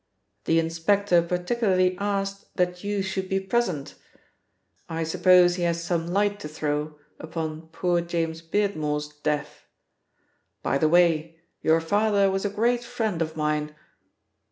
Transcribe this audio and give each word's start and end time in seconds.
"The 0.45 0.57
inspector 0.57 1.21
particularly 1.21 1.95
asked 1.99 2.57
that 2.57 2.83
you 2.83 3.03
should 3.03 3.29
be 3.29 3.39
present. 3.39 3.93
I 4.89 5.03
suppose 5.03 5.57
he 5.57 5.61
has 5.65 5.83
some 5.83 6.07
light 6.07 6.39
to 6.39 6.47
throw 6.47 6.97
upon 7.19 7.67
poor 7.67 8.01
James 8.01 8.41
Beardmore's 8.41 9.09
death 9.09 9.67
by 10.63 10.79
the 10.79 10.89
way, 10.89 11.39
your 11.61 11.79
father 11.81 12.31
was 12.31 12.43
a 12.45 12.49
great 12.49 12.83
friend 12.83 13.21
of 13.21 13.37
mine." 13.37 13.75